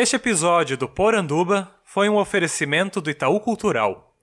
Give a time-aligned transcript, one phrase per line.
[0.00, 4.14] Este episódio do Poranduba foi um oferecimento do Itaú Cultural.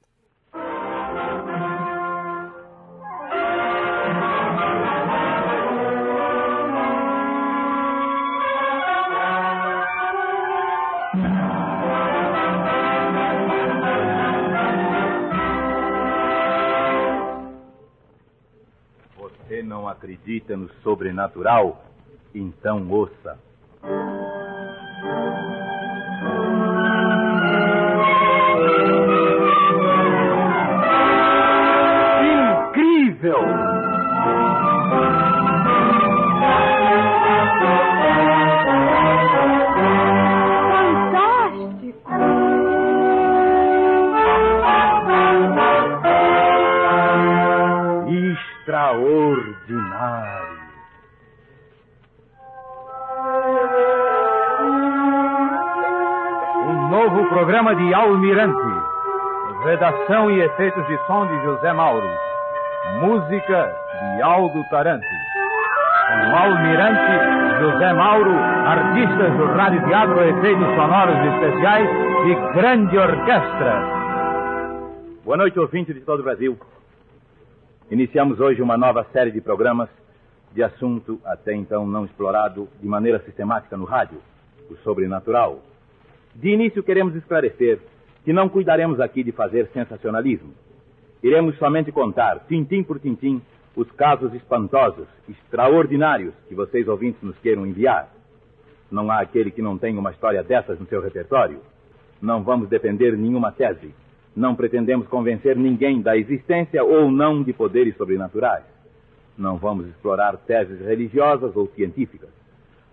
[19.18, 21.84] Você não acredita no sobrenatural?
[22.34, 23.38] Então ouça.
[59.86, 62.10] Redação e efeitos de som de José Mauro.
[63.02, 63.72] Música
[64.16, 65.06] de Aldo Tarante.
[65.06, 71.88] Com Almirante, José Mauro, artistas do Rádio Teatro, efeitos sonoros especiais
[72.26, 73.84] e grande orquestra.
[75.24, 76.58] Boa noite, ouvintes de todo o Brasil.
[77.92, 79.88] Iniciamos hoje uma nova série de programas
[80.52, 84.18] de assunto até então não explorado de maneira sistemática no rádio,
[84.68, 85.60] o sobrenatural.
[86.34, 87.80] De início, queremos esclarecer
[88.26, 90.52] que não cuidaremos aqui de fazer sensacionalismo.
[91.22, 93.40] Iremos somente contar, tintim por tintim,
[93.76, 98.10] os casos espantosos, extraordinários que vocês ouvintes nos queiram enviar.
[98.92, 101.60] Não há aquele que não tenha uma história dessas no seu repertório.
[102.20, 103.94] Não vamos defender nenhuma tese.
[104.36, 108.64] Não pretendemos convencer ninguém da existência ou não de poderes sobrenaturais.
[109.38, 112.30] Não vamos explorar teses religiosas ou científicas.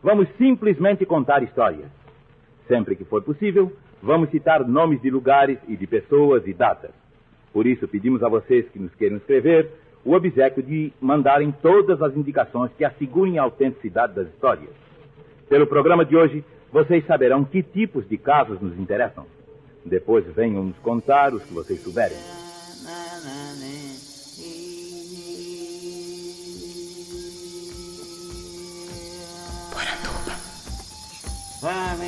[0.03, 1.89] Vamos simplesmente contar histórias.
[2.67, 3.73] Sempre que for possível,
[4.03, 6.91] vamos citar nomes de lugares e de pessoas e datas.
[7.53, 9.71] Por isso, pedimos a vocês que nos queiram escrever
[10.05, 14.71] o obsequio de mandarem todas as indicações que assegurem a autenticidade das histórias.
[15.49, 19.27] Pelo programa de hoje, vocês saberão que tipos de casos nos interessam.
[19.85, 22.17] Depois venham nos contar os que vocês souberem.
[31.63, 32.03] Poranduba.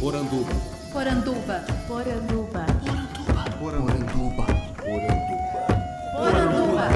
[0.00, 0.52] Poranduba.
[0.92, 1.64] Poranduba.
[1.88, 2.66] Poranduba.
[3.58, 4.46] Poranduba.
[6.12, 6.88] Poranduba.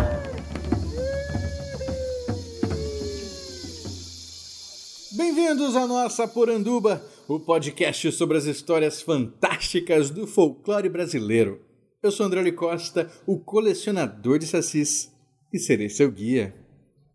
[5.16, 11.62] Bem-vindos à nossa Poranduba, o podcast sobre as histórias fantásticas do folclore brasileiro.
[12.02, 15.16] Eu sou André Costa, o colecionador de sacis,
[15.52, 16.54] e serei seu guia.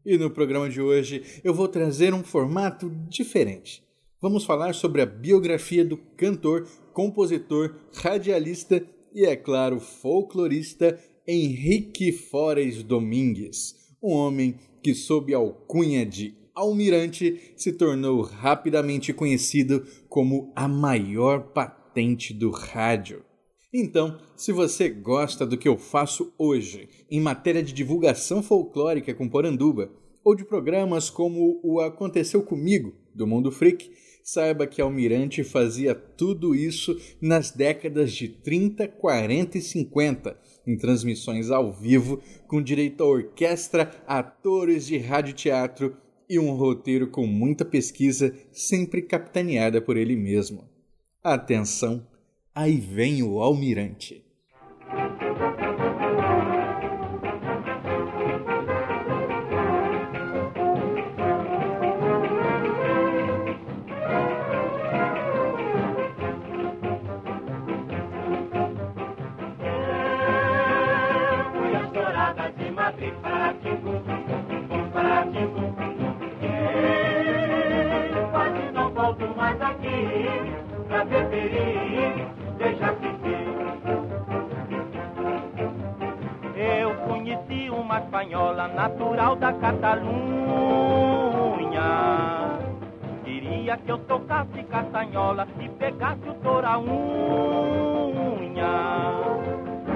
[0.06, 3.84] E no programa de hoje eu vou trazer um formato diferente.
[4.22, 12.84] Vamos falar sobre a biografia do cantor, compositor, radialista e, é claro, folclorista Henrique Fores
[12.84, 20.68] Domingues, um homem que, sob a alcunha de Almirante, se tornou rapidamente conhecido como a
[20.68, 23.24] maior patente do rádio.
[23.74, 29.28] Então, se você gosta do que eu faço hoje em matéria de divulgação folclórica com
[29.28, 29.90] Poranduba,
[30.24, 33.92] ou de programas como o Aconteceu Comigo, do Mundo Freak,
[34.24, 41.50] saiba que Almirante fazia tudo isso nas décadas de 30, 40 e 50, em transmissões
[41.50, 45.98] ao vivo, com direito a orquestra, atores de rádio-teatro
[46.30, 50.70] e um roteiro com muita pesquisa, sempre capitaneada por ele mesmo.
[51.22, 52.06] Atenção,
[52.56, 54.24] aí vem o Almirante.
[89.94, 91.84] Catalunha.
[93.24, 96.94] Queria que eu tocasse castanhola e pegasse o toraunha.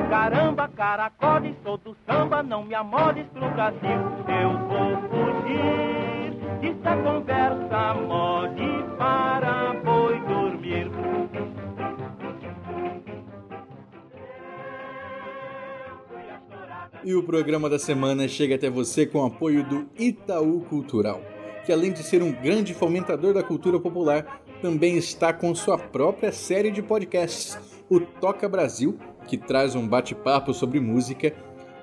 [0.09, 3.99] Caramba, caracole, sou do samba, não me amores pro Brasil.
[4.41, 9.96] Eu vou fugir dessa conversa mole para boi
[17.03, 21.21] E o programa da semana chega até você com o apoio do Itaú Cultural,
[21.65, 26.31] que além de ser um grande fomentador da cultura popular, também está com sua própria
[26.31, 27.57] série de podcasts,
[27.89, 28.97] o Toca Brasil,
[29.27, 31.33] que traz um bate-papo sobre música,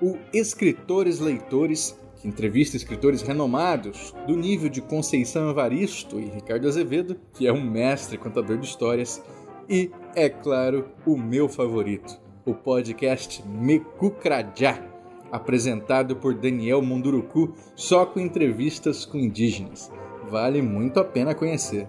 [0.02, 7.16] o Escritores Leitores, que entrevista escritores renomados do nível de Conceição Evaristo e Ricardo Azevedo,
[7.32, 9.22] que é um mestre contador de histórias,
[9.68, 14.93] e, é claro, o meu favorito, o podcast Mekukrajá,
[15.30, 19.90] apresentado por Daniel Munduruku, só com entrevistas com indígenas.
[20.30, 21.86] Vale muito a pena conhecer.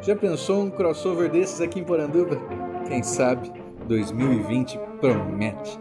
[0.00, 2.36] Já pensou um crossover desses aqui em Poranduba?
[2.88, 3.52] Quem sabe
[3.86, 5.78] 2020 promete.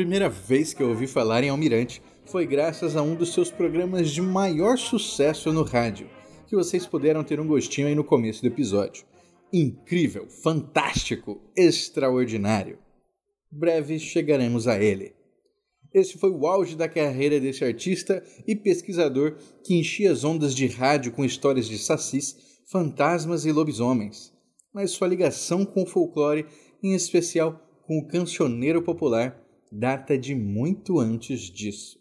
[0.00, 4.10] Primeira vez que eu ouvi falar em Almirante foi graças a um dos seus programas
[4.10, 6.08] de maior sucesso no rádio,
[6.48, 9.04] que vocês puderam ter um gostinho aí no começo do episódio.
[9.52, 12.78] Incrível, fantástico, extraordinário.
[13.52, 15.12] Breve chegaremos a ele.
[15.92, 20.66] Esse foi o auge da carreira desse artista e pesquisador que enchia as ondas de
[20.66, 24.32] rádio com histórias de sacis, fantasmas e lobisomens.
[24.72, 26.46] Mas sua ligação com o folclore,
[26.82, 29.38] em especial com o cancioneiro popular,
[29.70, 31.98] data de muito antes disso.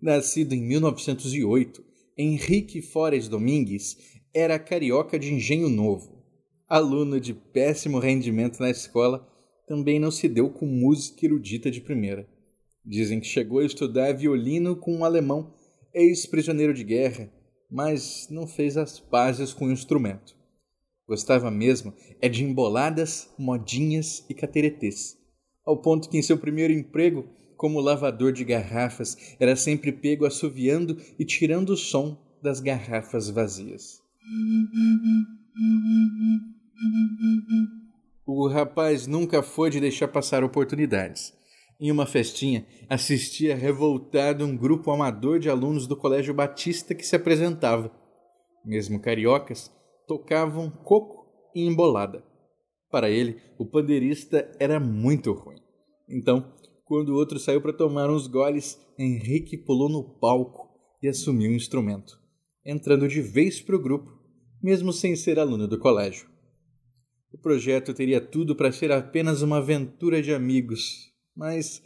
[0.00, 1.82] Nascido em 1908,
[2.16, 3.96] Henrique Forres Domingues
[4.34, 6.22] era carioca de engenho novo.
[6.68, 9.26] Aluno de péssimo rendimento na escola,
[9.66, 12.28] também não se deu com música erudita de primeira.
[12.84, 15.54] Dizem que chegou a estudar violino com um alemão,
[15.92, 17.32] ex-prisioneiro de guerra,
[17.70, 20.36] mas não fez as pazes com o instrumento.
[21.06, 25.23] Gostava mesmo é de emboladas, modinhas e cateretês
[25.64, 27.26] ao ponto que em seu primeiro emprego
[27.56, 34.02] como lavador de garrafas era sempre pego assoviando e tirando o som das garrafas vazias.
[38.26, 41.32] O rapaz nunca foi de deixar passar oportunidades.
[41.80, 47.16] Em uma festinha, assistia revoltado um grupo amador de alunos do Colégio Batista que se
[47.16, 47.90] apresentava.
[48.64, 49.72] Mesmo cariocas,
[50.06, 52.24] tocavam coco e embolada.
[52.94, 55.58] Para ele, o pandeirista era muito ruim.
[56.08, 56.54] Então,
[56.84, 60.68] quando o outro saiu para tomar uns goles, Henrique pulou no palco
[61.02, 62.16] e assumiu o instrumento,
[62.64, 64.16] entrando de vez para o grupo,
[64.62, 66.28] mesmo sem ser aluno do colégio.
[67.32, 71.82] O projeto teria tudo para ser apenas uma aventura de amigos, mas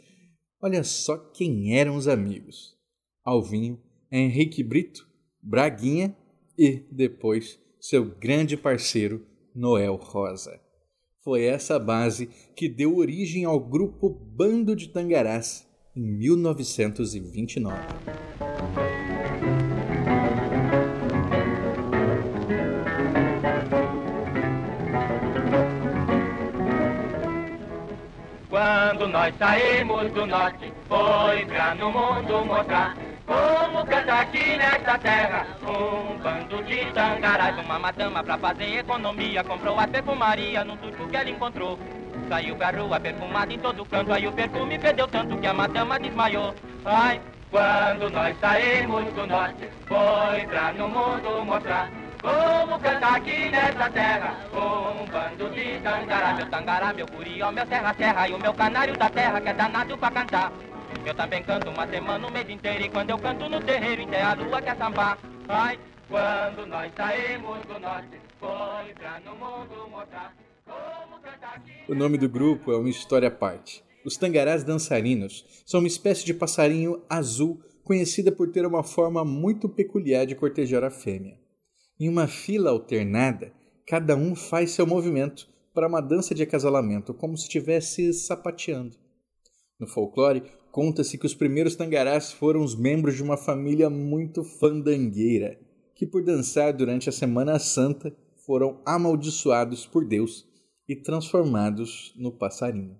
[0.61, 2.77] olha só quem eram os amigos:
[3.25, 5.09] Alvinho, Henrique Brito,
[5.41, 6.15] Braguinha
[6.55, 9.25] e, depois, seu grande parceiro
[9.55, 10.68] Noel Rosa.
[11.21, 17.75] Foi essa base que deu origem ao grupo Bando de Tangarás em 1929.
[28.49, 32.95] Quando nós saímos do norte, foi pra no mundo mostrar
[33.29, 37.55] como canta aqui nesta terra um bando de tangarás.
[37.63, 41.77] Uma madama pra fazer economia comprou a perfumaria no turco que ela encontrou.
[42.27, 45.99] Saiu pra rua perfumada em todo canto, aí o perfume perdeu tanto que a madama
[45.99, 46.55] desmaiou.
[46.83, 47.21] Ai,
[47.51, 51.89] quando nós saímos do norte, foi pra no mundo mostrar
[52.21, 56.33] como canta aqui nessa terra um bando de tangará.
[56.33, 59.97] Meu tangará, meu curió, meu terra-terra e o meu canário da terra que é danado
[59.97, 60.51] pra cantar.
[61.05, 64.21] Eu também canto uma semana, o mês inteiro E quando eu canto no terreiro, até
[64.21, 70.35] a lua quer sambar Ai, quando nós saímos do norte Foi pra no mundo mostrar
[71.87, 73.83] O nome do grupo é uma história à parte.
[74.05, 79.67] Os tangarás dançarinos são uma espécie de passarinho azul conhecida por ter uma forma muito
[79.67, 81.39] peculiar de cortejar a fêmea.
[81.99, 83.51] Em uma fila alternada,
[83.87, 88.95] cada um faz seu movimento para uma dança de acasalamento, como se estivesse sapateando.
[89.79, 90.43] No folclore,
[90.79, 95.59] conta-se que os primeiros tangarás foram os membros de uma família muito fandangueira,
[95.93, 100.47] que por dançar durante a Semana Santa foram amaldiçoados por Deus
[100.87, 102.97] e transformados no passarinho.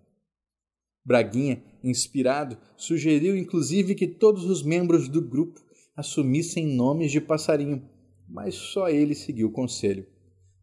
[1.06, 5.62] Braguinha, inspirado, sugeriu inclusive que todos os membros do grupo
[5.96, 7.82] assumissem nomes de passarinho,
[8.28, 10.06] mas só ele seguiu o conselho.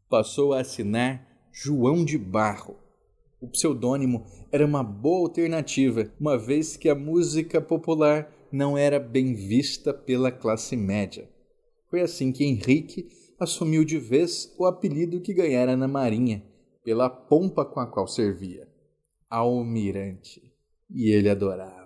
[0.07, 2.77] Passou a assinar João de Barro.
[3.41, 9.35] O pseudônimo era uma boa alternativa, uma vez que a música popular não era bem
[9.35, 11.29] vista pela classe média.
[11.91, 16.43] Foi assim que Henrique assumiu de vez o apelido que ganhara na Marinha,
[16.83, 18.67] pela pompa com a qual servia:
[19.29, 20.43] Almirante.
[20.89, 21.86] E ele adorava.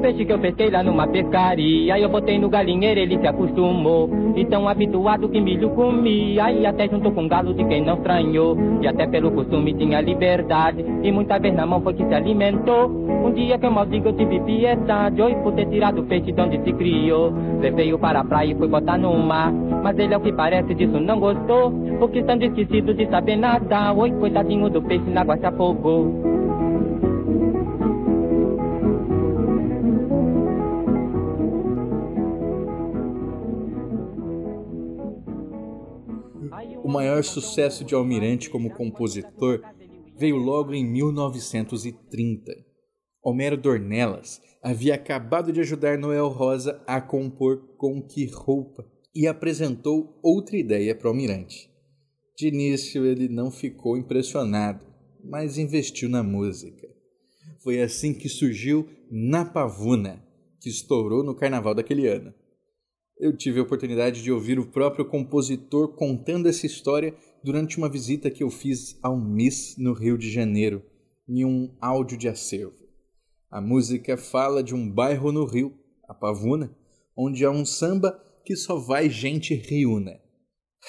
[0.00, 1.98] Peixe que eu pesquei lá numa pescaria.
[1.98, 4.10] Eu botei no galinheiro, ele se acostumou.
[4.34, 6.50] E tão habituado que milho comia.
[6.50, 8.56] E até juntou com galo de quem não estranhou.
[8.80, 10.84] E até pelo costume tinha liberdade.
[11.02, 12.88] E muita vez na mão foi que se alimentou.
[13.24, 15.22] Um dia que eu maldigo eu tive piedade.
[15.22, 17.32] Oi, por ter tirado o peixe de onde se criou.
[17.60, 19.52] Levei-o para a praia e fui botar no mar.
[19.52, 21.70] Mas ele, ao que parece, disso não gostou.
[21.98, 23.92] Porque estando esquecido de saber nada.
[23.92, 26.39] Oi, coitadinho do peixe, na água se afogou.
[36.90, 39.62] Maior sucesso de Almirante como compositor
[40.18, 42.52] veio logo em 1930.
[43.22, 50.18] Homero Dornelas havia acabado de ajudar Noel Rosa a compor Com Que Roupa e apresentou
[50.22, 51.70] outra ideia para o Almirante.
[52.36, 54.84] De início ele não ficou impressionado,
[55.24, 56.88] mas investiu na música.
[57.62, 60.24] Foi assim que surgiu Na Pavuna,
[60.60, 62.32] que estourou no carnaval daquele ano.
[63.20, 68.30] Eu tive a oportunidade de ouvir o próprio compositor contando essa história durante uma visita
[68.30, 70.82] que eu fiz ao MIS no Rio de Janeiro,
[71.28, 72.72] em um áudio de acervo.
[73.50, 75.74] A música fala de um bairro no Rio,
[76.08, 76.74] a Pavuna,
[77.14, 80.18] onde há um samba que só vai gente riuna.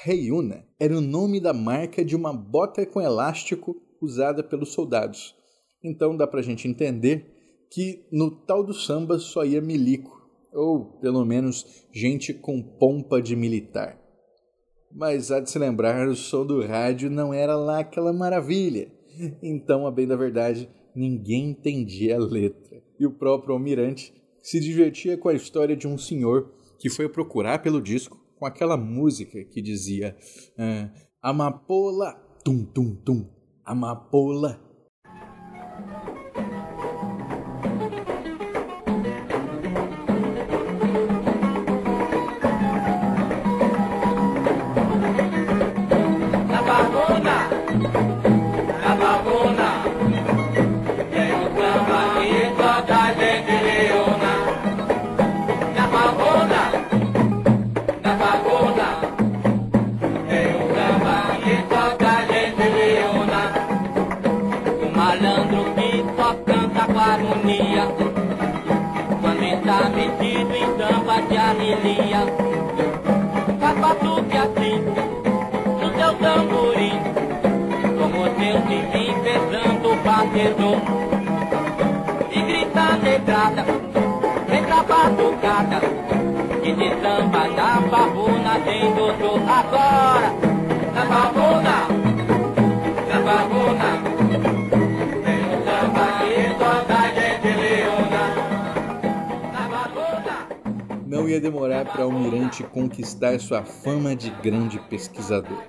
[0.02, 5.36] Reiuna era o nome da marca de uma bota com elástico usada pelos soldados.
[5.84, 10.21] Então dá pra gente entender que no tal do samba só ia milico
[10.54, 14.00] ou pelo menos gente com pompa de militar.
[14.94, 18.92] Mas há de se lembrar, o som do rádio não era lá aquela maravilha.
[19.42, 22.82] Então, a bem da verdade, ninguém entendia a letra.
[23.00, 27.60] E o próprio almirante se divertia com a história de um senhor que foi procurar
[27.60, 30.16] pelo disco com aquela música que dizia
[30.58, 30.90] ah,
[31.22, 33.30] Amapola, tum tum tum,
[33.64, 34.60] Amapola,
[73.60, 74.84] Faz batuque assim
[75.80, 77.00] no seu tamborim,
[77.98, 80.82] como seu time pesando o batedor.
[82.30, 83.66] E grita negrada,
[84.50, 85.80] vem pra batucada,
[86.62, 90.34] que de samba da pavuna tem doutor agora.
[90.94, 92.01] Na pavuna,
[101.32, 105.64] ia demorar para Almirante conquistar sua fama de grande pesquisador.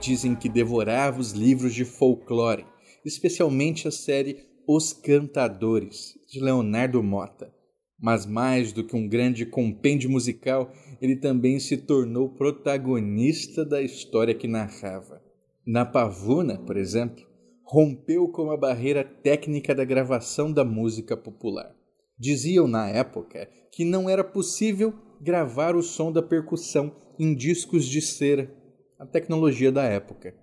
[0.00, 2.64] Dizem que devorava os livros de folclore,
[3.04, 7.52] especialmente a série Os Cantadores, de Leonardo Mota.
[8.00, 14.34] Mas mais do que um grande compêndio musical, ele também se tornou protagonista da história
[14.34, 15.20] que narrava.
[15.66, 17.26] Na Pavuna, por exemplo,
[17.62, 21.77] rompeu com a barreira técnica da gravação da música popular.
[22.18, 28.00] Diziam na época que não era possível gravar o som da percussão em discos de
[28.00, 28.52] cera,
[28.98, 30.34] a tecnologia da época.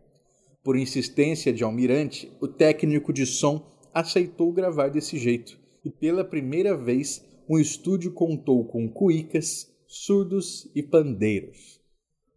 [0.63, 6.77] Por insistência de Almirante, o técnico de som aceitou gravar desse jeito, e pela primeira
[6.77, 11.79] vez um estúdio contou com cuicas, surdos e pandeiros.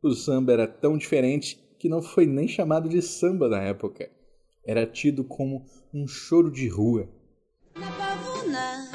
[0.03, 4.11] O samba era tão diferente que não foi nem chamado de samba na época.
[4.65, 5.65] Era tido como
[5.95, 7.09] um choro de rua.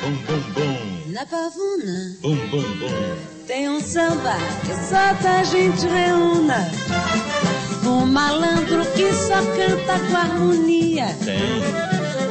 [0.04, 3.16] Na pavuna, Bum bum bum, na pavuna, bum bum bum.
[3.48, 6.70] tem um samba que só da gente reúna.
[7.86, 11.06] Um malandro que só canta com harmonia.
[11.24, 11.64] Tem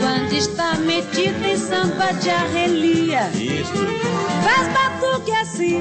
[0.00, 3.31] Quando está metido em samba de arrelia.
[3.31, 3.73] isso,
[4.45, 5.79] Faz batuque assim,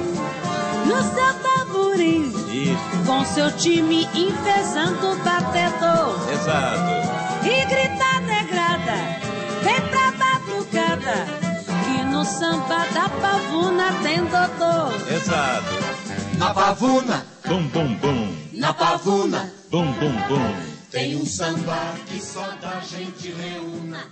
[0.86, 2.29] no seu tamborim.
[2.53, 6.31] isso, Com seu time enfesando o batedor.
[6.31, 7.45] exato.
[7.45, 9.19] E grita negrada,
[9.63, 11.50] vem pra batucada.
[12.22, 15.12] No samba da pavuna tem doutor.
[15.12, 16.38] Exato.
[16.38, 20.92] Na pavuna, Bum bum bum, na pavuna, bum bum bum.
[20.92, 24.08] tem um samba que só da gente reúna.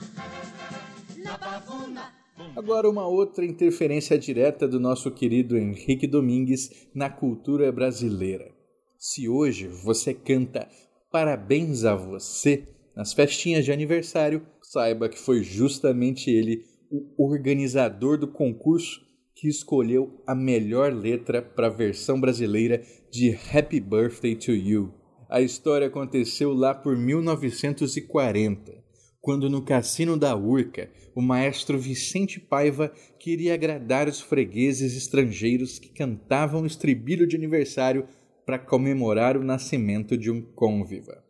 [1.23, 2.11] Na pavuna,
[2.55, 8.51] Agora, uma outra interferência direta do nosso querido Henrique Domingues na cultura brasileira.
[8.97, 10.67] Se hoje você canta
[11.11, 12.63] parabéns a você
[12.95, 19.01] nas festinhas de aniversário, saiba que foi justamente ele o organizador do concurso
[19.35, 24.93] que escolheu a melhor letra para a versão brasileira de Happy Birthday to You.
[25.29, 28.83] A história aconteceu lá por 1940,
[29.21, 35.89] quando no cassino da Urca, o maestro Vicente Paiva queria agradar os fregueses estrangeiros que
[35.89, 38.07] cantavam estribilho de aniversário
[38.45, 41.23] para comemorar o nascimento de um cônviva.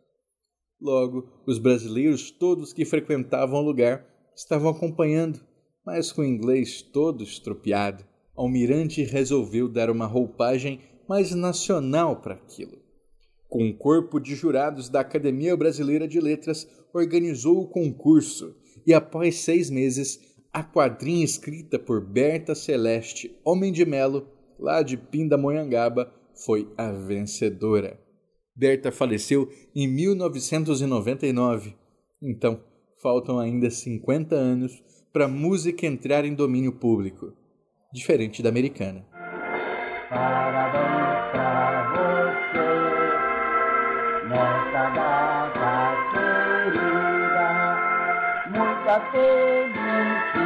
[0.80, 5.40] Logo, os brasileiros todos que frequentavam o lugar estavam acompanhando,
[5.84, 8.04] mas com o inglês todo estropiado.
[8.36, 12.78] Almirante resolveu dar uma roupagem mais nacional para aquilo.
[13.48, 18.54] Com um corpo de jurados da Academia Brasileira de Letras, organizou o concurso
[18.86, 20.20] e, após seis meses,
[20.52, 24.26] a quadrinha escrita por Berta Celeste Homem de Melo,
[24.58, 27.98] lá de Pindamonhangaba, foi a vencedora.
[28.54, 31.74] Berta faleceu em 1999,
[32.20, 32.62] então
[33.00, 37.32] faltam ainda 50 anos para música entrar em domínio público,
[37.92, 39.04] diferente da americana.
[40.08, 42.70] Parabéns pra você
[44.94, 47.48] data querida,
[48.50, 50.40] muita felicidade,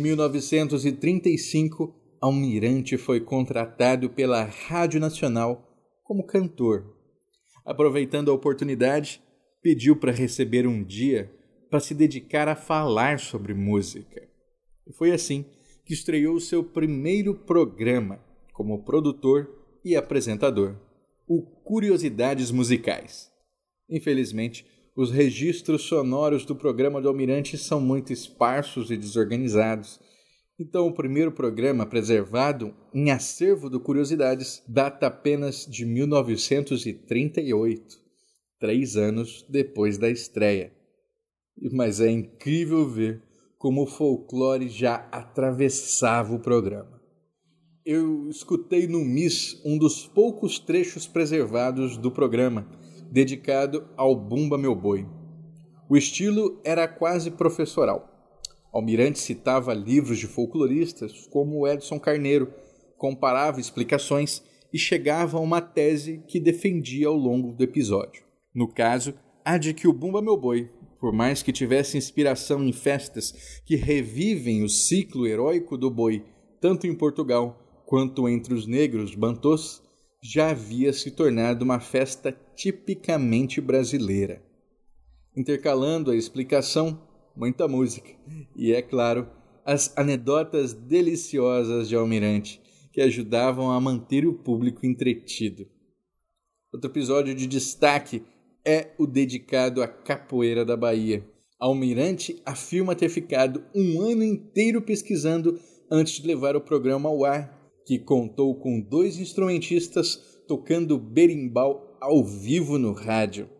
[0.00, 5.70] Em 1935, Almirante foi contratado pela Rádio Nacional
[6.02, 6.96] como cantor.
[7.66, 9.20] Aproveitando a oportunidade,
[9.60, 11.30] pediu para receber um dia
[11.68, 14.26] para se dedicar a falar sobre música.
[14.86, 15.44] E foi assim
[15.84, 19.50] que estreou seu primeiro programa como produtor
[19.84, 20.76] e apresentador,
[21.28, 23.30] o Curiosidades Musicais.
[23.86, 24.64] Infelizmente,
[24.96, 30.00] os registros sonoros do programa do Almirante são muito esparsos e desorganizados.
[30.58, 37.98] Então, o primeiro programa preservado em acervo do Curiosidades data apenas de 1938,
[38.58, 40.72] três anos depois da estreia.
[41.72, 43.22] Mas é incrível ver
[43.56, 47.00] como o folclore já atravessava o programa.
[47.84, 52.79] Eu escutei no Miss um dos poucos trechos preservados do programa
[53.10, 55.06] dedicado ao Bumba Meu Boi.
[55.88, 58.08] O estilo era quase professoral.
[58.72, 62.54] Almirante citava livros de folcloristas como Edson Carneiro,
[62.96, 64.42] comparava explicações
[64.72, 68.22] e chegava a uma tese que defendia ao longo do episódio.
[68.54, 70.70] No caso, a de que o Bumba Meu Boi,
[71.00, 76.24] por mais que tivesse inspiração em festas que revivem o ciclo heróico do boi,
[76.60, 79.82] tanto em Portugal quanto entre os negros bantôs,
[80.22, 84.42] já havia se tornado uma festa tipicamente brasileira.
[85.34, 87.00] Intercalando a explicação,
[87.34, 88.10] muita música
[88.54, 89.28] e, é claro,
[89.64, 92.60] as anedotas deliciosas de Almirante
[92.92, 95.66] que ajudavam a manter o público entretido.
[96.72, 98.22] Outro episódio de destaque
[98.64, 101.24] é o dedicado à capoeira da Bahia.
[101.58, 105.58] Almirante afirma ter ficado um ano inteiro pesquisando
[105.90, 107.59] antes de levar o programa ao ar
[107.90, 110.14] que contou com dois instrumentistas
[110.46, 113.50] tocando berimbau ao vivo no rádio.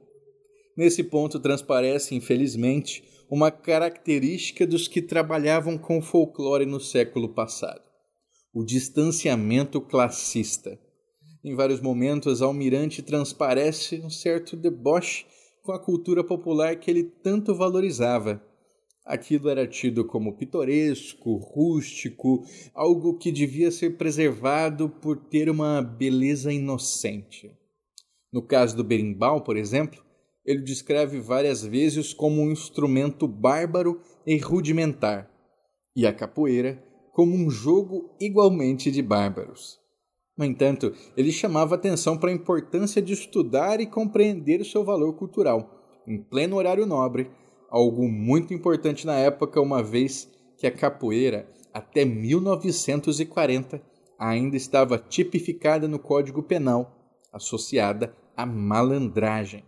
[0.76, 7.82] Nesse ponto transparece, infelizmente, uma característica dos que trabalhavam com folclore no século passado:
[8.54, 10.78] o distanciamento classista.
[11.42, 15.26] Em vários momentos, Almirante transparece um certo deboche
[15.60, 18.40] com a cultura popular que ele tanto valorizava
[19.10, 26.52] Aquilo era tido como pitoresco, rústico, algo que devia ser preservado por ter uma beleza
[26.52, 27.50] inocente.
[28.32, 30.00] No caso do berimbau, por exemplo,
[30.46, 35.28] ele descreve várias vezes como um instrumento bárbaro e rudimentar,
[35.96, 36.80] e a capoeira
[37.12, 39.80] como um jogo igualmente de bárbaros.
[40.38, 45.14] No entanto, ele chamava atenção para a importância de estudar e compreender o seu valor
[45.14, 47.28] cultural, em pleno horário nobre,
[47.70, 50.28] algo muito importante na época, uma vez
[50.58, 53.80] que a capoeira, até 1940,
[54.18, 59.64] ainda estava tipificada no Código Penal, associada à malandragem.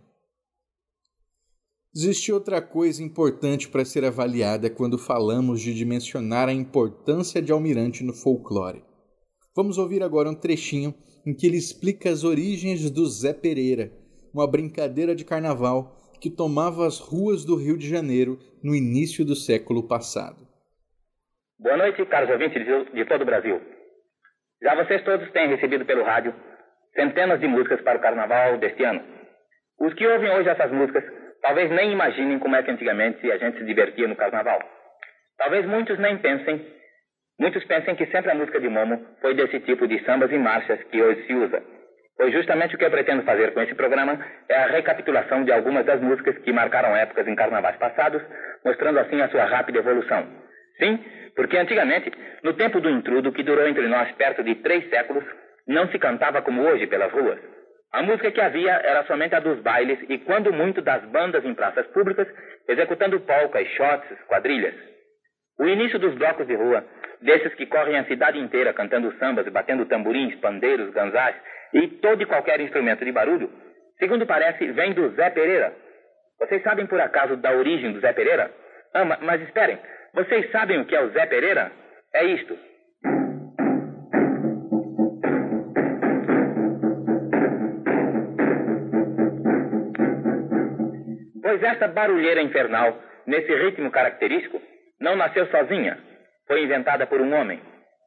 [1.95, 8.03] Existe outra coisa importante para ser avaliada quando falamos de dimensionar a importância de Almirante
[8.03, 8.83] no folclore.
[9.55, 10.93] Vamos ouvir agora um trechinho
[11.25, 13.93] em que ele explica as origens do Zé Pereira,
[14.33, 19.35] uma brincadeira de carnaval que tomava as ruas do Rio de Janeiro no início do
[19.35, 20.39] século passado.
[21.59, 23.59] Boa noite, caros ouvintes de todo o Brasil.
[24.63, 26.33] Já vocês todos têm recebido pelo rádio
[26.95, 29.03] centenas de músicas para o carnaval deste ano.
[29.81, 31.03] Os que ouvem hoje essas músicas
[31.41, 34.59] talvez nem imaginem como é que antigamente a gente se divertia no carnaval.
[35.37, 36.65] Talvez muitos nem pensem,
[37.37, 40.81] muitos pensem que sempre a música de Momo foi desse tipo de sambas e marchas
[40.83, 41.82] que hoje se usa.
[42.17, 45.85] Pois justamente o que eu pretendo fazer com esse programa é a recapitulação de algumas
[45.85, 48.21] das músicas que marcaram épocas em carnavais passados,
[48.63, 50.27] mostrando assim a sua rápida evolução.
[50.77, 51.03] Sim,
[51.35, 52.11] porque antigamente,
[52.43, 55.23] no tempo do intrudo, que durou entre nós perto de três séculos,
[55.67, 57.39] não se cantava como hoje pelas ruas.
[57.91, 61.53] A música que havia era somente a dos bailes e, quando muito, das bandas em
[61.53, 62.27] praças públicas,
[62.67, 64.73] executando polcas, shots, quadrilhas.
[65.59, 66.83] O início dos blocos de rua,
[67.21, 71.35] desses que correm a cidade inteira cantando sambas e batendo tamborins, pandeiros, ganzás
[71.73, 73.49] e todo e qualquer instrumento de barulho,
[73.97, 75.73] segundo parece, vem do Zé Pereira.
[76.39, 78.51] Vocês sabem por acaso da origem do Zé Pereira?
[78.93, 79.79] Ah, mas esperem,
[80.13, 81.71] vocês sabem o que é o Zé Pereira?
[82.13, 82.57] É isto.
[91.41, 94.61] Pois esta barulheira infernal, nesse ritmo característico,
[94.99, 95.97] não nasceu sozinha.
[96.47, 97.59] Foi inventada por um homem.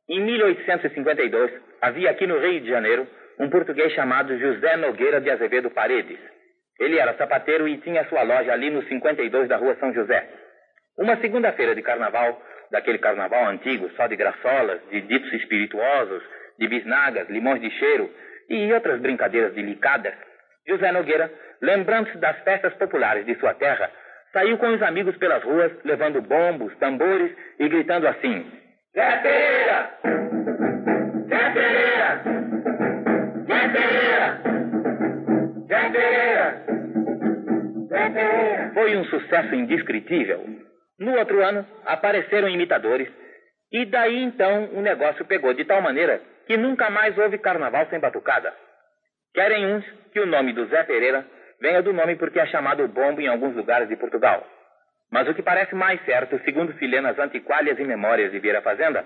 [0.08, 3.06] Em 1852, havia aqui no Rio de Janeiro
[3.38, 6.18] um português chamado José Nogueira de Azevedo Paredes.
[6.78, 10.26] Ele era sapateiro e tinha sua loja ali no 52 da rua São José.
[10.98, 16.22] Uma segunda-feira de carnaval, daquele carnaval antigo, só de graçolas, de ditos espirituosos,
[16.58, 18.10] de bisnagas, limões de cheiro
[18.48, 20.14] e outras brincadeiras delicadas,
[20.66, 21.30] José Nogueira,
[21.62, 23.90] lembrando-se das festas populares de sua terra,
[24.32, 28.50] saiu com os amigos pelas ruas, levando bombos, tambores e gritando assim:
[28.94, 29.90] Zé Pereira!
[31.28, 31.85] Zé Pereira!
[38.86, 40.46] Foi um sucesso indescritível.
[40.96, 43.08] No outro ano, apareceram imitadores,
[43.72, 47.98] e daí então o negócio pegou de tal maneira que nunca mais houve carnaval sem
[47.98, 48.54] batucada.
[49.34, 51.26] Querem uns que o nome do Zé Pereira
[51.60, 54.46] venha do nome porque é chamado bombo em alguns lugares de Portugal.
[55.10, 58.62] Mas o que parece mais certo, segundo se lê nas antiquárias e memórias de Vieira
[58.62, 59.04] Fazenda,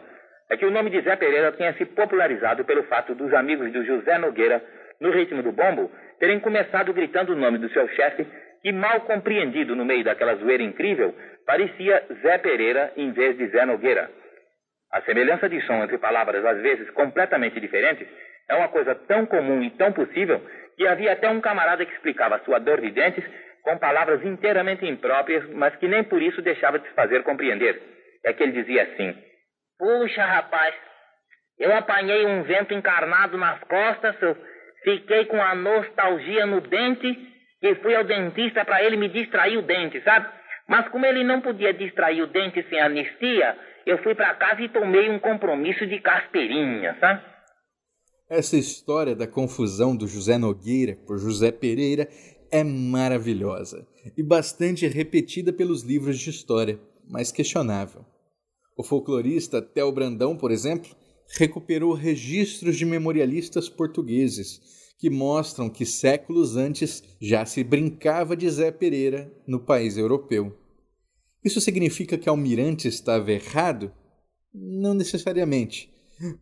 [0.51, 3.83] é que o nome de Zé Pereira tenha se popularizado pelo fato dos amigos do
[3.83, 4.63] José Nogueira,
[5.01, 8.27] no ritmo do bombo, terem começado gritando o nome do seu chefe,
[8.63, 11.15] que mal compreendido no meio daquela zoeira incrível,
[11.47, 14.11] parecia Zé Pereira em vez de Zé Nogueira.
[14.93, 18.07] A semelhança de som entre palavras às vezes completamente diferentes
[18.49, 20.41] é uma coisa tão comum e tão possível
[20.77, 23.25] que havia até um camarada que explicava sua dor de dentes
[23.63, 27.81] com palavras inteiramente impróprias, mas que nem por isso deixava de se fazer compreender.
[28.25, 29.17] É que ele dizia assim:
[29.79, 30.75] Puxa, rapaz,
[31.59, 34.17] eu apanhei um vento encarnado nas costas,
[34.83, 37.31] fiquei com a nostalgia no dente
[37.63, 40.29] e fui ao dentista para ele me distrair o dente, sabe?
[40.69, 44.69] Mas como ele não podia distrair o dente sem anistia, eu fui para casa e
[44.69, 47.23] tomei um compromisso de casperinha, sabe?
[48.29, 52.09] Essa história da confusão do José Nogueira por José Pereira
[52.51, 58.05] é maravilhosa e bastante repetida pelos livros de história, mas questionável.
[58.77, 60.91] O folclorista Theo Brandão, por exemplo,
[61.37, 68.71] recuperou registros de memorialistas portugueses que mostram que séculos antes já se brincava de Zé
[68.71, 70.57] Pereira no país europeu.
[71.45, 73.91] Isso significa que Almirante estava errado?
[74.53, 75.91] Não necessariamente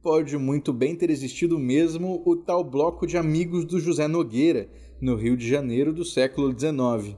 [0.02, 4.68] Pode muito bem ter existido mesmo o tal bloco de amigos do José Nogueira,
[5.00, 7.16] no Rio de Janeiro do século XIX.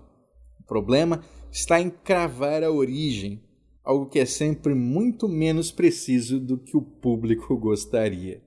[0.61, 3.42] O problema está em cravar a origem,
[3.83, 8.42] algo que é sempre muito menos preciso do que o público gostaria.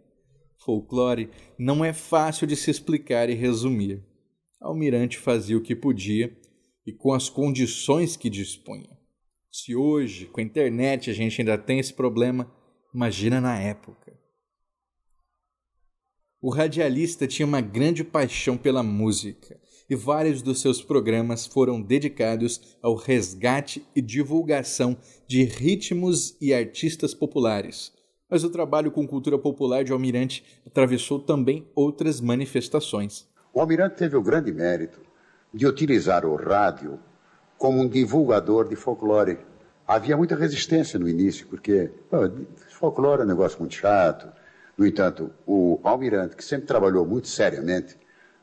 [0.63, 4.03] Folclore não é fácil de se explicar e resumir.
[4.59, 6.35] Almirante fazia o que podia
[6.85, 8.89] e com as condições que dispunha.
[9.51, 12.51] Se hoje, com a internet, a gente ainda tem esse problema,
[12.93, 14.17] imagina na época.
[16.41, 19.57] O radialista tinha uma grande paixão pela música
[19.89, 27.13] e vários dos seus programas foram dedicados ao resgate e divulgação de ritmos e artistas
[27.13, 27.92] populares.
[28.33, 33.27] Mas o trabalho com cultura popular de Almirante atravessou também outras manifestações.
[33.53, 34.99] O Almirante teve o grande mérito
[35.53, 36.97] de utilizar o rádio
[37.59, 39.37] como um divulgador de folclore.
[39.87, 42.17] Havia muita resistência no início, porque pô,
[42.71, 44.27] folclore é um negócio muito chato,
[44.75, 47.95] no entanto, o almirante, que sempre trabalhou muito seriamente,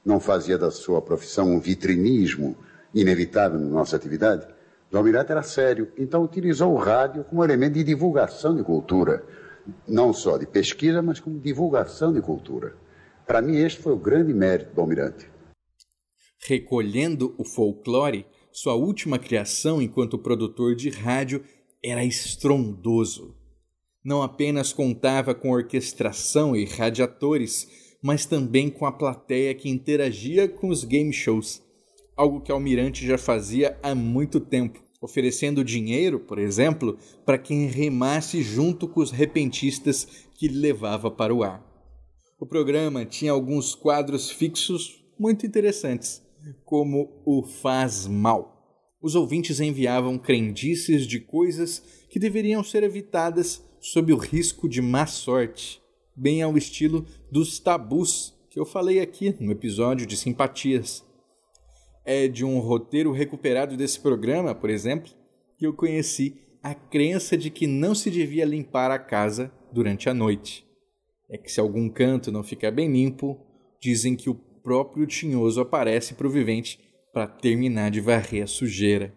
[0.05, 2.57] não fazia da sua profissão um vitrinismo
[2.94, 4.46] inevitável na nossa atividade.
[4.92, 9.24] O almirante era sério, então utilizou o rádio como elemento de divulgação de cultura,
[9.87, 12.77] não só de pesquisa, mas como divulgação de cultura.
[13.27, 15.31] Para mim, este foi o grande mérito do almirante.
[16.47, 21.45] Recolhendo o folclore, sua última criação enquanto produtor de rádio,
[21.83, 23.37] era estrondoso.
[24.05, 30.69] Não apenas contava com orquestração e radiadores, mas também com a plateia que interagia com
[30.69, 31.63] os game shows,
[32.17, 38.43] algo que Almirante já fazia há muito tempo, oferecendo dinheiro, por exemplo, para quem remasse
[38.43, 41.65] junto com os repentistas que levava para o ar.
[42.39, 46.23] O programa tinha alguns quadros fixos muito interessantes,
[46.65, 48.57] como o Faz Mal.
[49.03, 55.07] Os ouvintes enviavam crendices de coisas que deveriam ser evitadas sob o risco de má
[55.07, 55.81] sorte,
[56.15, 61.05] bem ao estilo dos tabus que eu falei aqui no episódio de Simpatias.
[62.05, 65.13] É de um roteiro recuperado desse programa, por exemplo,
[65.59, 70.15] que eu conheci a crença de que não se devia limpar a casa durante a
[70.15, 70.67] noite.
[71.31, 73.39] É que se algum canto não ficar bem limpo,
[73.81, 76.79] dizem que o próprio tinhoso aparece para o vivente
[77.13, 79.15] para terminar de varrer a sujeira.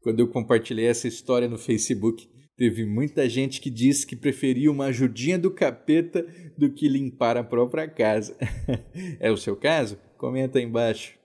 [0.00, 4.86] Quando eu compartilhei essa história no Facebook, teve muita gente que disse que preferia uma
[4.86, 8.36] ajudinha do capeta do que limpar a própria casa.
[9.20, 9.98] é o seu caso?
[10.16, 11.17] Comenta aí embaixo.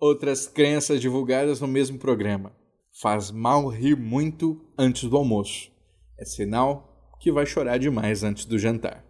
[0.00, 2.52] Outras crenças divulgadas no mesmo programa.
[3.00, 5.70] Faz mal rir muito antes do almoço.
[6.18, 9.04] É sinal que vai chorar demais antes do jantar.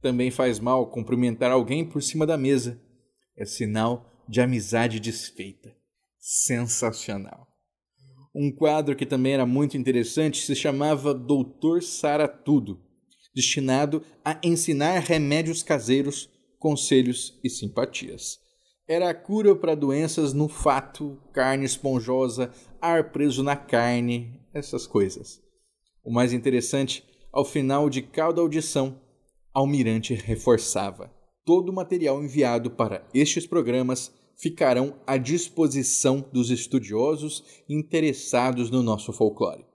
[0.00, 2.80] Também faz mal cumprimentar alguém por cima da mesa.
[3.36, 5.74] É sinal de amizade desfeita.
[6.18, 7.48] Sensacional.
[8.34, 12.80] Um quadro que também era muito interessante se chamava Doutor Sara Tudo,
[13.34, 18.38] destinado a ensinar remédios caseiros, conselhos e simpatias.
[18.88, 25.42] Era a cura para doenças no fato, carne esponjosa, ar preso na carne, essas coisas.
[26.02, 28.98] O mais interessante, ao final de cada audição,
[29.52, 31.12] Almirante reforçava:
[31.44, 39.12] todo o material enviado para estes programas ficarão à disposição dos estudiosos interessados no nosso
[39.12, 39.66] folclore.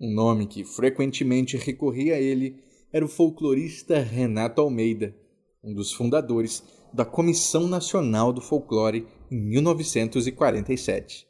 [0.00, 5.14] Um nome que frequentemente recorria a ele era o folclorista Renato Almeida,
[5.62, 6.62] um dos fundadores
[6.92, 11.26] da Comissão Nacional do Folclore em 1947.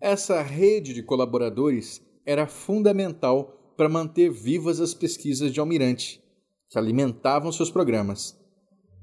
[0.00, 6.22] Essa rede de colaboradores era fundamental para manter vivas as pesquisas de Almirante,
[6.68, 8.36] que alimentavam seus programas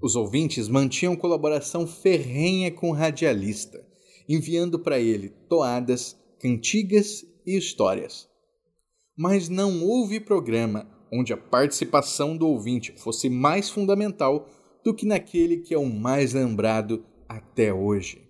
[0.01, 3.85] os ouvintes mantinham colaboração ferrenha com o radialista,
[4.27, 8.27] enviando para ele toadas, cantigas e histórias.
[9.15, 14.49] Mas não houve programa onde a participação do ouvinte fosse mais fundamental
[14.83, 18.27] do que naquele que é o mais lembrado até hoje.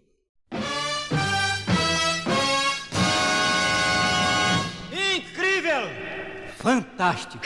[4.92, 5.88] Incrível!
[6.58, 7.46] Fantástico!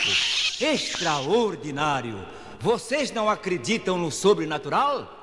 [0.62, 2.18] Extraordinário!
[2.60, 5.22] Vocês não acreditam no sobrenatural?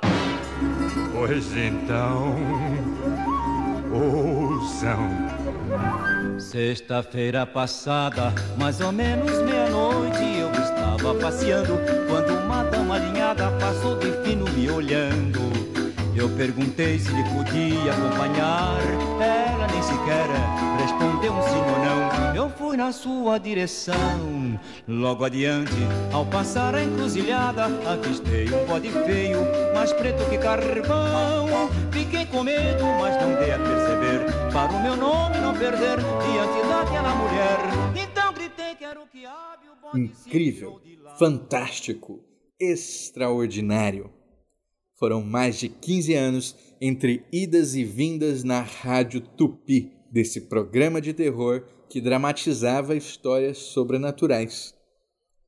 [1.13, 2.37] Pois então.
[3.93, 5.11] Ouçam.
[6.39, 11.75] Sexta-feira passada, mais ou menos meia-noite, eu estava passeando
[12.09, 12.32] quando
[12.63, 15.41] uma dama alinhada passou de fino me olhando.
[16.15, 18.79] Eu perguntei se lhe podia acompanhar,
[19.21, 20.29] ela nem sequer
[20.79, 22.35] respondeu um sim ou não.
[22.35, 25.73] Eu fui na sua direção, logo adiante,
[26.13, 29.41] ao passar a encruzilhada, avistei um bode feio,
[29.75, 31.71] mais preto que carvão.
[31.91, 36.69] Fiquei com medo, mas não dei a perceber, para o meu nome não perder diante
[36.69, 37.59] daquela mulher.
[37.97, 40.81] Então gritei que era o que o bode Incrível,
[41.19, 42.32] fantástico,
[42.63, 44.09] extraordinário.
[44.97, 51.13] Foram mais de 15 anos entre idas e vindas na Rádio Tupi, desse programa de
[51.13, 54.75] terror que dramatizava histórias sobrenaturais.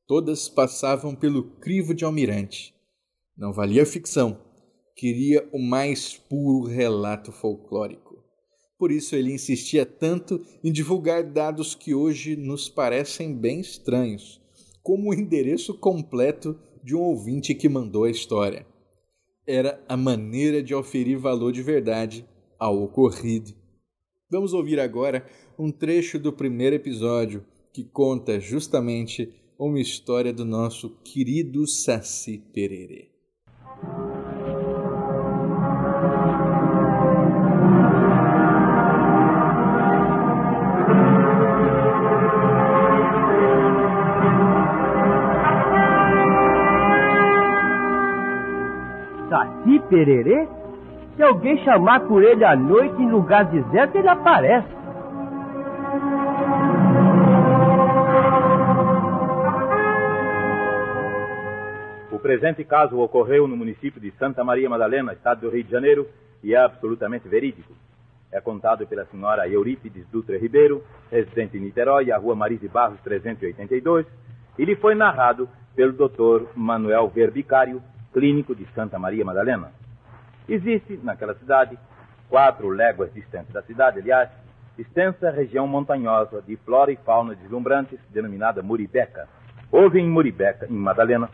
[0.05, 2.73] Todas passavam pelo crivo de Almirante.
[3.37, 4.41] Não valia ficção,
[4.95, 8.15] queria o mais puro relato folclórico.
[8.77, 14.41] Por isso ele insistia tanto em divulgar dados que hoje nos parecem bem estranhos,
[14.83, 18.63] como o endereço completo de um ouvinte que mandou a história
[19.47, 22.23] era a maneira de oferir valor de verdade
[22.59, 23.55] ao ocorrido.
[24.29, 25.25] Vamos ouvir agora
[25.57, 27.43] um trecho do primeiro episódio
[27.73, 33.14] que conta justamente uma história do nosso querido Saci Pererê.
[49.79, 50.47] Pererê?
[51.15, 54.67] Se alguém chamar por ele à noite em lugar deserto, ele aparece.
[62.11, 66.07] O presente caso ocorreu no município de Santa Maria Madalena, estado do Rio de Janeiro,
[66.43, 67.73] e é absolutamente verídico.
[68.31, 74.05] É contado pela senhora Eurípides Dutra Ribeiro, residente em Niterói, a rua Marise Barros 382,
[74.57, 76.47] e lhe foi narrado pelo Dr.
[76.55, 77.81] Manuel Verbicário,
[78.15, 79.73] clínico de Santa Maria Madalena.
[80.47, 81.77] Existe, naquela cidade,
[82.29, 84.29] quatro léguas distantes da cidade, aliás,
[84.77, 89.27] extensa região montanhosa de flora e fauna deslumbrantes, denominada Muribeca.
[89.69, 91.29] Houve em Muribeca, em Madalena,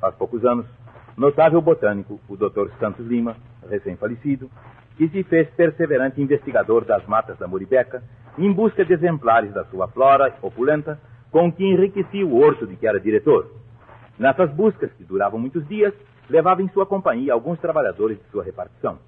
[0.00, 0.66] faz poucos anos,
[1.16, 2.70] notável botânico, o Dr.
[2.78, 3.36] Santos Lima,
[3.68, 4.48] recém-falecido,
[4.96, 8.04] que se fez perseverante investigador das matas da Muribeca,
[8.38, 10.96] em busca de exemplares da sua flora opulenta,
[11.32, 13.50] com que enriquecia o horto de que era diretor.
[14.16, 15.92] Nessas buscas, que duravam muitos dias,
[16.30, 18.98] levava em sua companhia alguns trabalhadores de sua repartição.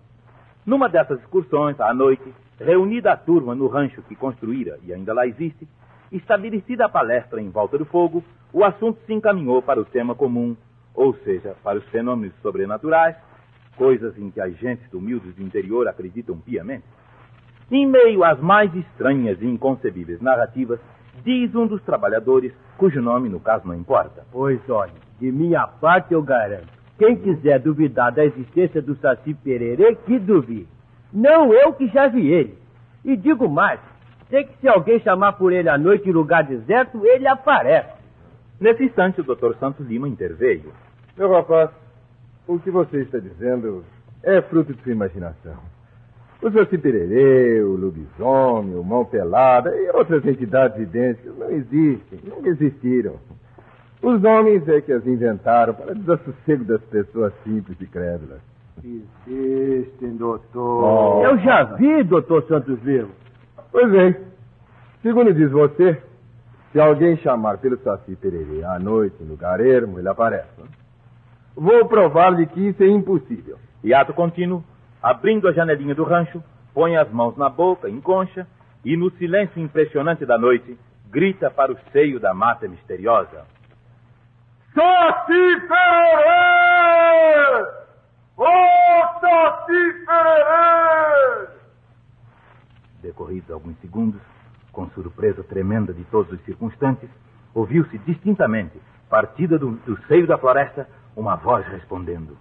[0.67, 5.27] Numa dessas excursões, à noite, reunida a turma no rancho que construíra e ainda lá
[5.27, 5.67] existe,
[6.11, 10.57] estabelecida a palestra em volta do fogo, o assunto se encaminhou para o tema comum,
[10.95, 13.17] ou seja, para os fenômenos sobrenaturais,
[13.77, 16.85] coisas em que as gentes humildes do interior acreditam piamente.
[17.71, 20.79] Em meio às mais estranhas e inconcebíveis narrativas,
[21.25, 24.27] diz um dos trabalhadores, cujo nome no caso não importa.
[24.31, 26.82] Pois olha, de minha parte eu garanto.
[26.99, 30.69] Quem quiser duvidar da existência do Saci Pererê, que duvide.
[31.13, 32.59] Não eu que já vi ele.
[33.05, 33.81] E digo mais,
[34.31, 38.01] sei que se alguém chamar por ele à noite em lugar deserto, ele aparece.
[38.61, 39.55] Nesse instante, o Dr.
[39.59, 40.73] Santos Lima interveio.
[41.17, 41.71] Meu rapaz,
[42.47, 43.85] o que você está dizendo
[44.23, 45.57] é fruto de sua imaginação.
[46.41, 52.49] O Saci Pererê, o lobisomem, o mão pelada e outras entidades idênticas não existem, nunca
[52.49, 53.17] existiram.
[54.03, 58.41] Os nomes é que as inventaram para desassossego das pessoas simples e crédulas.
[58.85, 60.85] Existem, doutor.
[60.85, 61.25] Oh.
[61.25, 63.11] Eu já vi, doutor Santos Lima.
[63.71, 64.17] Pois bem,
[65.03, 66.03] segundo diz você,
[66.73, 70.49] se alguém chamar pelo Saci Pererê à noite no lugar ermo, ele aparece.
[70.59, 70.67] Né?
[71.55, 73.57] Vou provar-lhe que isso é impossível.
[73.85, 74.65] E ato contínuo,
[75.01, 76.43] abrindo a janelinha do rancho,
[76.75, 78.47] põe as mãos na boca, em concha,
[78.85, 80.77] e no silêncio impressionante da noite,
[81.09, 83.52] grita para o seio da mata misteriosa.
[84.75, 86.63] Saci Pererê!
[88.39, 88.47] Ô
[89.21, 91.49] Saci Pererê!
[93.03, 94.21] Decorridos alguns segundos,
[94.73, 97.11] com surpresa tremenda de todos os circunstantes,
[97.55, 98.81] ouviu-se distintamente,
[99.11, 102.35] partida do, do seio da floresta, uma voz respondendo.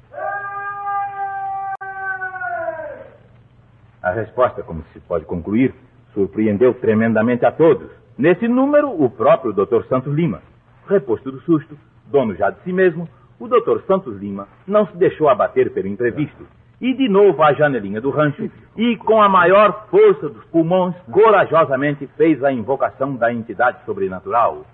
[4.01, 5.75] A resposta, como se pode concluir,
[6.13, 7.91] surpreendeu tremendamente a todos.
[8.17, 9.83] Nesse número, o próprio Dr.
[9.89, 10.41] Santos Lima.
[10.87, 11.77] Reposto do susto,
[12.11, 13.07] dono já de si mesmo,
[13.39, 13.81] o Dr.
[13.87, 16.45] Santos Lima não se deixou abater pelo imprevisto
[16.81, 22.07] e de novo à janelinha do rancho e, com a maior força dos pulmões, corajosamente
[22.17, 24.65] fez a invocação da entidade sobrenatural.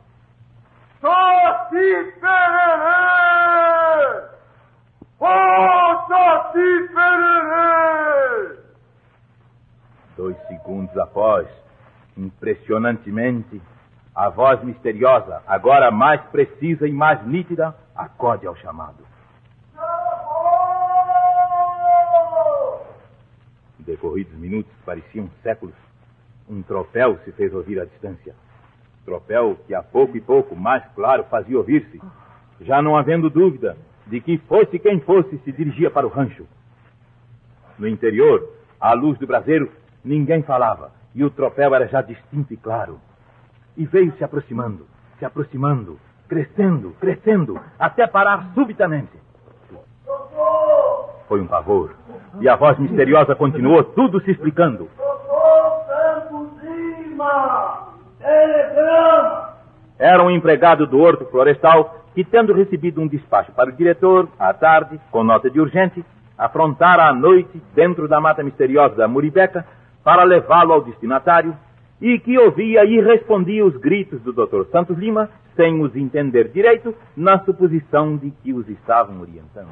[1.02, 3.58] Saci Pererê!
[5.20, 8.58] Ô Saci Pererê!
[10.16, 11.46] Dois segundos após,
[12.18, 13.62] impressionantemente,
[14.18, 19.06] a voz misteriosa, agora mais precisa e mais nítida, acode ao chamado.
[23.78, 25.76] Decorridos minutos, pareciam séculos,
[26.50, 28.34] um tropel se fez ouvir à distância.
[29.06, 32.02] Tropel que a pouco e pouco, mais claro, fazia ouvir-se,
[32.62, 33.78] já não havendo dúvida
[34.08, 36.48] de que fosse quem fosse, se dirigia para o rancho.
[37.78, 39.72] No interior, à luz do braseiro,
[40.04, 43.00] ninguém falava, e o tropel era já distinto e claro.
[43.78, 44.88] E veio se aproximando,
[45.20, 49.12] se aproximando, crescendo, crescendo, até parar subitamente.
[51.28, 51.94] Foi um pavor.
[52.40, 54.90] E a voz misteriosa continuou, tudo se explicando.
[60.00, 64.54] Era um empregado do Horto Florestal que, tendo recebido um despacho para o diretor, à
[64.54, 66.04] tarde, com nota de urgente,
[66.38, 69.66] afrontara à noite dentro da mata misteriosa da Muribeca
[70.04, 71.56] para levá-lo ao destinatário
[72.02, 74.70] e que ouvia e respondia os gritos do Dr.
[74.72, 79.70] Santos Lima sem os entender direito, na suposição de que os estavam orientando.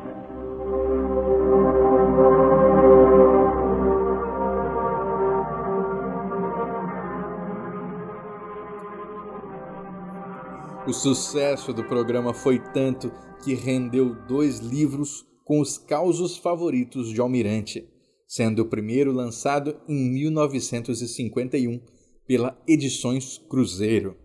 [10.87, 13.11] O sucesso do programa foi tanto
[13.43, 17.87] que rendeu dois livros com os causos favoritos de Almirante,
[18.27, 21.79] sendo o primeiro lançado em 1951
[22.27, 24.17] pela Edições Cruzeiro.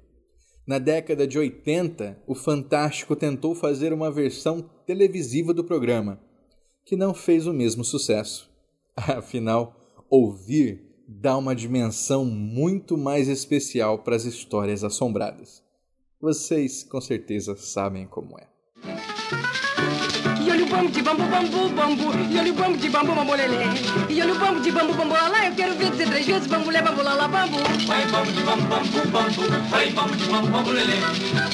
[0.66, 6.20] Na década de 80, o Fantástico tentou fazer uma versão televisiva do programa,
[6.84, 8.50] que não fez o mesmo sucesso.
[8.96, 9.76] Afinal,
[10.08, 15.62] ouvir dá uma dimensão muito mais especial para as histórias assombradas.
[16.20, 18.46] Vocês com certeza sabem como é.
[20.70, 22.12] E olha o bambu de bambu, bambu, bambu.
[22.30, 23.56] E olha o bambu de bambu, bambu lelê.
[24.08, 26.70] E olha o bambu de bambu, bambu lá, eu quero ver dizer três vezes, bambu
[26.70, 27.58] lê, bambu lá, lá, bambu.
[27.88, 29.68] Vai bambu de bambu, bambu, bambu.
[29.68, 30.94] Vai bambu de bambu, bambu lelê.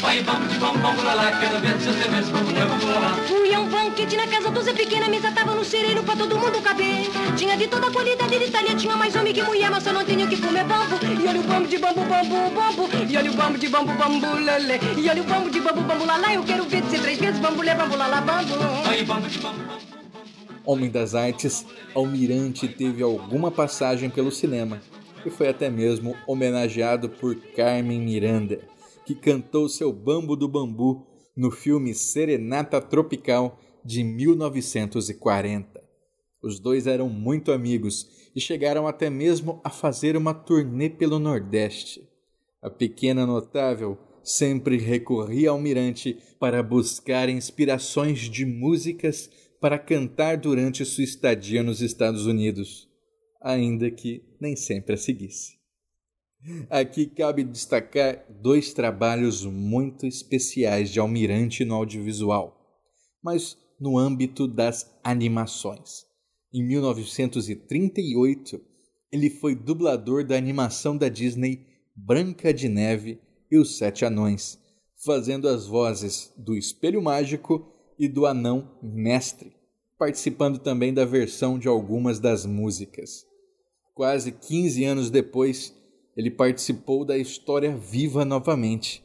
[0.03, 2.87] Vai bambu de bambu, bambu lá, lá, quero ver dizer três vezes, bambu lê, bambu
[2.87, 3.17] lá, lá.
[3.27, 6.37] Fui a um banquete na casa do Zé Pequena, mesa tava no sereno pra todo
[6.39, 7.11] mundo caber.
[7.37, 10.05] Tinha de toda a qualidade de Itália, tinha mais homem que mulher, mas só não
[10.05, 10.99] tinha que comer bambu.
[11.03, 12.89] E olha o bambu de bambu, bambu, bambu.
[13.09, 14.79] E olha o bambu de bambu, bambu lelê.
[14.95, 17.41] E olha o bambu de bambu, bambu lá, lá, eu quero ver dizer três vezes,
[17.41, 18.57] bambu lê, bambu lá, lá, bambu.
[18.85, 19.03] Vai
[20.65, 24.81] Homem das Artes, Almirante teve alguma passagem pelo cinema
[25.25, 28.61] e foi até mesmo homenageado por Carmen Miranda,
[29.05, 35.85] que cantou seu Bambu do Bambu no filme Serenata Tropical de 1940.
[36.43, 42.09] Os dois eram muito amigos e chegaram até mesmo a fazer uma turnê pelo Nordeste.
[42.61, 43.97] A pequena notável
[44.27, 51.81] sempre recorria ao Almirante para buscar inspirações de músicas para cantar durante sua estadia nos
[51.81, 52.89] Estados Unidos,
[53.41, 55.55] ainda que nem sempre a seguisse.
[56.69, 62.61] Aqui cabe destacar dois trabalhos muito especiais de Almirante no audiovisual,
[63.23, 66.05] mas no âmbito das animações.
[66.53, 68.61] Em 1938,
[69.13, 71.65] ele foi dublador da animação da Disney
[71.95, 73.21] Branca de Neve
[73.51, 74.59] e os Sete Anões,
[75.05, 77.67] fazendo as vozes do Espelho Mágico
[77.99, 79.53] e do Anão Mestre,
[79.99, 83.25] participando também da versão de algumas das músicas.
[83.95, 85.75] Quase 15 anos depois,
[86.17, 89.05] ele participou da História Viva novamente.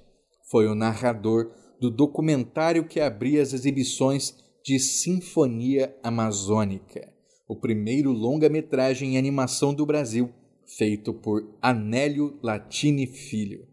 [0.50, 7.12] Foi o narrador do documentário que abria as exibições de Sinfonia Amazônica,
[7.48, 10.30] o primeiro longa-metragem em animação do Brasil,
[10.78, 13.71] feito por Anélio Latini Filho.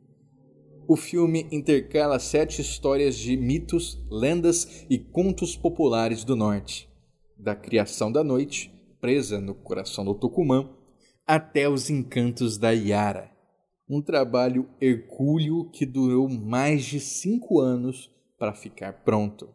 [0.90, 6.88] O filme intercala sete histórias de mitos, lendas e contos populares do norte,
[7.36, 10.66] da criação da noite, presa no coração do Tucumã,
[11.26, 13.30] até os encantos da Iara.
[13.86, 19.54] Um trabalho hercúleo que durou mais de cinco anos para ficar pronto.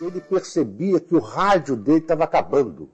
[0.00, 2.90] Ele percebia que o rádio dele estava acabando.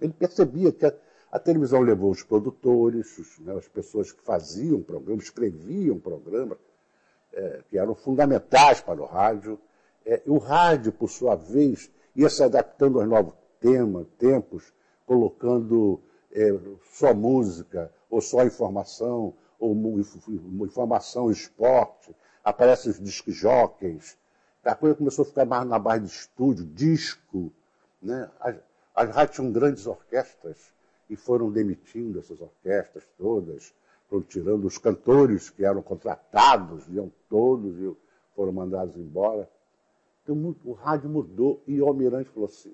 [0.00, 0.94] Ele percebia que
[1.32, 6.58] a, televisão levou os produtores, os, né, as pessoas que faziam programa, escreviam programas,
[7.32, 9.58] é, que eram fundamentais para o rádio.
[10.04, 14.74] É, o rádio, por sua vez, ia se adaptando aos novos temas, tempos,
[15.06, 16.50] colocando é,
[16.92, 19.74] só música, ou só informação, ou
[20.66, 22.14] informação esporte.
[22.44, 24.18] Aparecem os disc jockeys.
[24.62, 27.50] A coisa começou a ficar mais na base de estúdio, disco.
[28.02, 28.30] Né?
[28.38, 28.56] As,
[28.94, 30.72] as rádios tinham grandes orquestras
[31.08, 33.74] e foram demitindo essas orquestras todas,
[34.08, 37.94] foram tirando os cantores que eram contratados, iam todos e
[38.34, 39.48] foram mandados embora.
[40.22, 42.72] Então o rádio mudou e o Almirante falou assim: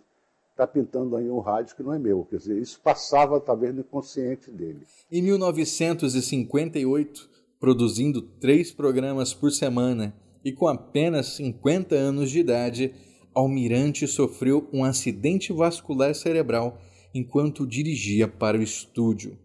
[0.51, 2.27] está pintando aí um rádio que não é meu.
[2.29, 4.85] Quer dizer, isso passava talvez no inconsciente dele.
[5.11, 10.15] Em 1958, produzindo três programas por semana
[10.45, 12.93] e com apenas 50 anos de idade,
[13.33, 16.81] Almirante sofreu um acidente vascular cerebral
[17.15, 19.39] enquanto dirigia para o estúdio.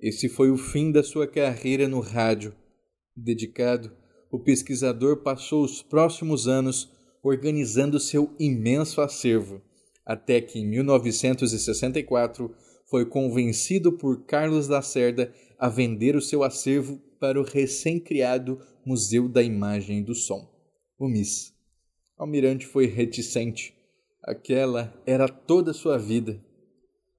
[0.00, 2.54] Esse foi o fim da sua carreira no rádio.
[3.16, 3.92] Dedicado,
[4.30, 6.90] o pesquisador passou os próximos anos
[7.22, 9.62] organizando seu imenso acervo,
[10.04, 12.52] até que em 1964
[12.90, 19.42] foi convencido por Carlos Lacerda a vender o seu acervo para o recém-criado Museu da
[19.42, 20.50] Imagem e do Som,
[20.98, 21.54] o MIS.
[22.18, 23.74] Almirante foi reticente.
[24.22, 26.40] Aquela era toda a sua vida.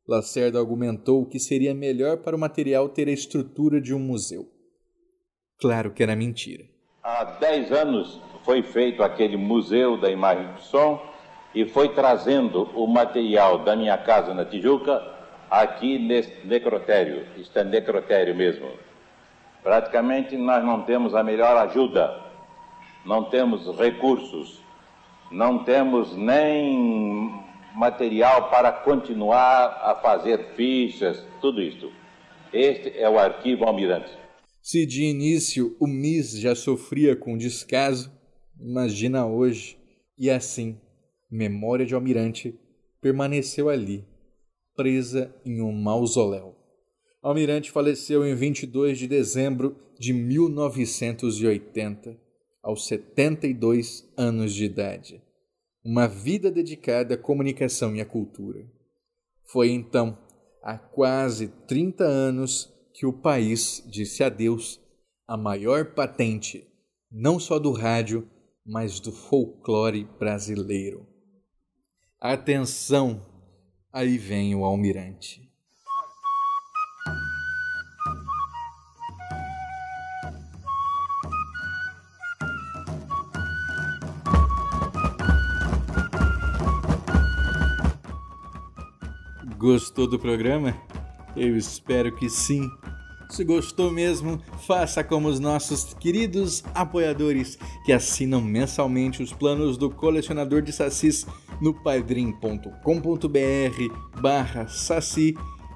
[0.07, 4.45] Lacerda argumentou que seria melhor para o material ter a estrutura de um museu.
[5.59, 6.65] Claro que era mentira.
[7.01, 11.01] Há 10 anos foi feito aquele Museu da Imagem do Som
[11.55, 15.01] e foi trazendo o material da minha casa na Tijuca
[15.49, 17.25] aqui nesse necrotério.
[17.37, 18.69] Isto é necrotério mesmo.
[19.61, 22.21] Praticamente nós não temos a melhor ajuda,
[23.05, 24.61] não temos recursos,
[25.31, 27.42] não temos nem
[27.75, 31.91] material para continuar a fazer fichas, tudo isso.
[32.51, 34.11] Este é o arquivo Almirante.
[34.61, 38.11] Se de início o MIS já sofria com descaso,
[38.59, 39.77] imagina hoje.
[40.17, 40.79] E assim,
[41.29, 42.55] Memória de Almirante
[43.01, 44.05] permaneceu ali,
[44.75, 46.55] presa em um mausoléu.
[47.23, 52.15] Almirante faleceu em 22 de dezembro de 1980,
[52.61, 55.22] aos 72 anos de idade.
[55.83, 58.65] Uma vida dedicada à comunicação e à cultura.
[59.43, 60.17] Foi então,
[60.61, 64.79] há quase 30 anos, que o país disse adeus
[65.27, 66.67] à maior patente,
[67.11, 68.29] não só do rádio,
[68.65, 71.05] mas do folclore brasileiro.
[72.19, 73.25] Atenção,
[73.91, 75.52] aí vem o almirante.
[89.63, 90.75] Gostou do programa?
[91.37, 92.69] Eu espero que sim.
[93.29, 94.37] Se gostou mesmo,
[94.67, 101.25] faça como os nossos queridos apoiadores que assinam mensalmente os planos do colecionador de sacis
[101.61, 102.67] no padrim.com.br
[104.19, 105.33] barra saci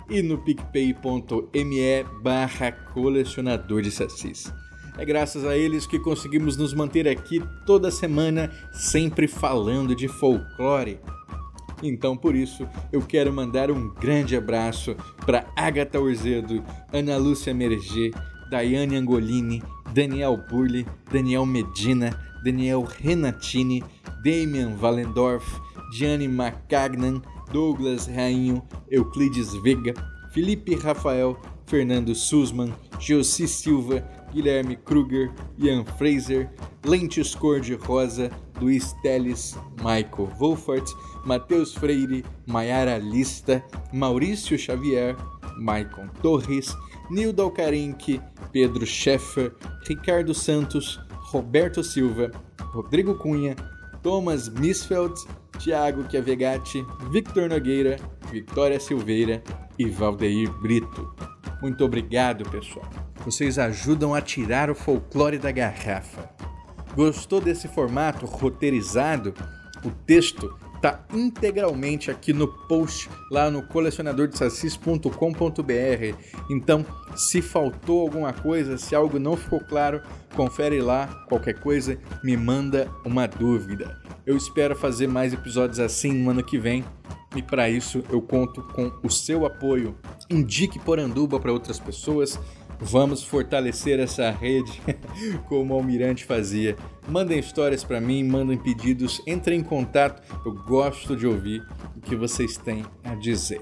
[0.09, 4.51] e no picpay.me barra colecionador de sacis.
[4.97, 10.99] É graças a eles que conseguimos nos manter aqui toda semana, sempre falando de folclore.
[11.81, 18.11] Então, por isso, eu quero mandar um grande abraço para Agatha Orzedo, Ana Lúcia Merger,
[18.49, 19.61] Daiane Angolini,
[19.93, 23.83] Daniel Burli, Daniel Medina, Daniel Renatini,
[24.23, 25.59] Damian Valendorf,
[25.93, 27.21] Gianni Macagnan,
[27.51, 29.93] Douglas Rainho, Euclides Vega,
[30.31, 36.49] Felipe Rafael, Fernando Sussman, Josi Silva, Guilherme Kruger, Ian Fraser,
[36.85, 40.89] Lentes Cor de Rosa, Luiz Teles, Michael Wolfert,
[41.25, 43.63] Matheus Freire, Maiara Lista,
[43.93, 45.15] Maurício Xavier,
[45.57, 46.75] Maicon Torres,
[47.09, 48.21] Nildo Alcarinque,
[48.51, 49.53] Pedro Scheffer,
[49.87, 50.99] Ricardo Santos,
[51.31, 52.31] Roberto Silva,
[52.73, 53.55] Rodrigo Cunha,
[54.01, 55.15] Thomas Misfeld,
[55.59, 57.97] Thiago Chiavegatti, Victor Nogueira,
[58.31, 59.43] Vitória Silveira
[59.77, 61.13] e Valdeir Brito.
[61.61, 63.06] Muito obrigado, pessoal.
[63.27, 66.29] Vocês ajudam a tirar o folclore da garrafa.
[66.95, 69.33] Gostou desse formato roteirizado?
[69.83, 76.17] O texto está integralmente aqui no post lá no colecionadordesacis.com.br.
[76.49, 76.85] Então,
[77.17, 80.01] se faltou alguma coisa, se algo não ficou claro,
[80.33, 84.01] confere lá, qualquer coisa, me manda uma dúvida.
[84.25, 86.85] Eu espero fazer mais episódios assim no ano que vem.
[87.35, 89.97] E para isso eu conto com o seu apoio.
[90.29, 92.39] Indique Poranduba para outras pessoas,
[92.79, 94.81] Vamos fortalecer essa rede
[95.47, 96.75] como o Almirante fazia.
[97.07, 100.21] Mandem histórias para mim, mandem pedidos, entrem em contato.
[100.45, 101.65] Eu gosto de ouvir
[101.95, 103.61] o que vocês têm a dizer.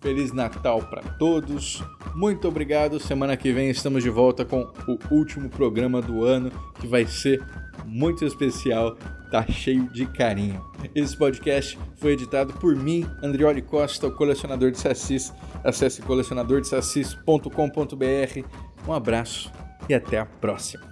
[0.00, 1.82] Feliz Natal para todos.
[2.14, 2.98] Muito obrigado.
[2.98, 7.44] Semana que vem estamos de volta com o último programa do ano, que vai ser
[7.84, 8.96] muito especial,
[9.30, 10.64] tá cheio de carinho.
[10.94, 15.32] Esse podcast foi editado por mim, Andrioli Costa, o colecionador de sacis.
[15.62, 18.88] Acesse colecionadordesacis.com.br.
[18.88, 19.52] Um abraço
[19.88, 20.89] e até a próxima.